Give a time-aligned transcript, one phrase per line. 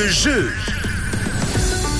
[0.00, 0.79] le jeu.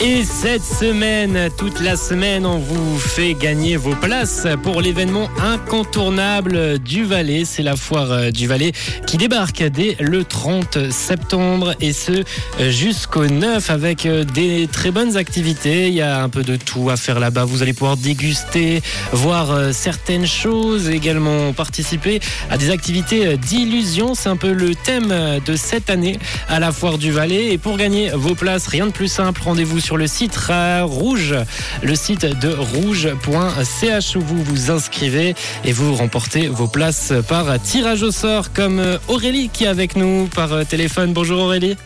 [0.03, 6.78] Et cette semaine, toute la semaine, on vous fait gagner vos places pour l'événement incontournable
[6.78, 7.44] du Valais.
[7.44, 8.73] C'est la foire euh, du Valais
[9.07, 12.25] qui débarque dès le 30 septembre et ce
[12.71, 15.89] jusqu'au 9 avec euh, des très bonnes activités.
[15.89, 17.45] Il y a un peu de tout à faire là-bas.
[17.45, 18.80] Vous allez pouvoir déguster,
[19.12, 24.14] voir euh, certaines choses, également participer à des activités d'illusion.
[24.14, 25.12] C'est un peu le thème
[25.45, 27.53] de cette année à la foire du Valais.
[27.53, 30.39] Et pour gagner vos places, rien de plus simple, rendez-vous sur sur le site
[30.85, 31.35] Rouge,
[31.82, 38.04] le site de rouge.ch où vous vous inscrivez et vous remportez vos places par tirage
[38.04, 41.12] au sort comme Aurélie qui est avec nous par téléphone.
[41.12, 41.76] Bonjour Aurélie.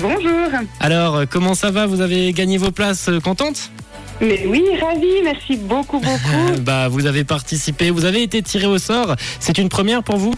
[0.00, 0.48] Bonjour.
[0.80, 1.86] Alors, comment ça va?
[1.86, 3.70] Vous avez gagné vos places contente?
[4.20, 6.58] Mais oui, ravi, merci beaucoup, beaucoup.
[6.60, 9.14] bah, vous avez participé, vous avez été tiré au sort.
[9.38, 10.34] C'est une première pour vous?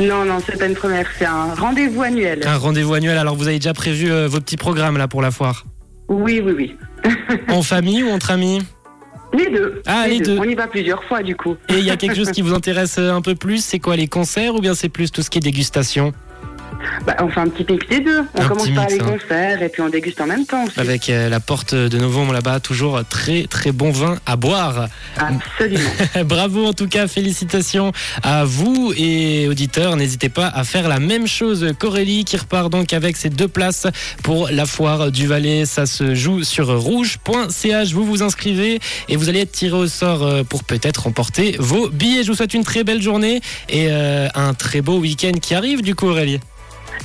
[0.00, 2.44] Non, non, c'est pas une première, c'est un rendez-vous annuel.
[2.44, 5.30] Un rendez-vous annuel, alors vous avez déjà prévu euh, vos petits programmes là pour la
[5.30, 5.64] foire?
[6.08, 6.76] Oui, oui, oui.
[7.48, 8.60] en famille ou entre amis?
[9.32, 9.82] Les deux.
[9.86, 10.38] Ah, les, deux.
[10.38, 11.56] On y va plusieurs fois, du coup.
[11.68, 14.08] Et il y a quelque chose qui vous intéresse un peu plus C'est quoi, les
[14.08, 16.12] concerts ou bien c'est plus tout ce qui est dégustation?
[17.06, 18.24] Bah, on fait un petit mix des deux.
[18.34, 19.04] On commence par les hein.
[19.04, 20.78] concerts et puis on déguste en même temps aussi.
[20.78, 24.88] Avec euh, la porte de novembre là-bas, toujours très très bon vin à boire.
[25.16, 25.90] Absolument.
[26.24, 29.96] Bravo en tout cas, félicitations à vous et auditeurs.
[29.96, 33.86] N'hésitez pas à faire la même chose qu'Aurélie qui repart donc avec ses deux places
[34.22, 35.66] pour la foire du Valais.
[35.66, 37.92] Ça se joue sur rouge.ch.
[37.92, 41.88] Vous vous inscrivez et vous allez être tiré au sort euh, pour peut-être remporter vos
[41.88, 42.22] billets.
[42.22, 45.82] Je vous souhaite une très belle journée et euh, un très beau week-end qui arrive
[45.82, 46.40] du coup Aurélie.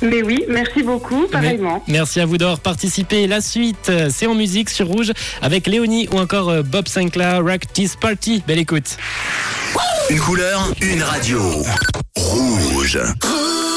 [0.01, 1.83] Mais oui, merci beaucoup, pareillement.
[1.87, 3.27] merci à vous d'avoir participé.
[3.27, 7.61] La suite, c'est en musique sur Rouge avec Léonie ou encore euh, Bob Sinclair, Rock
[7.73, 8.43] This Party.
[8.47, 8.97] Belle écoute.
[10.09, 11.41] Une couleur, une radio.
[12.15, 12.99] Rouge.
[13.21, 13.72] Rouge.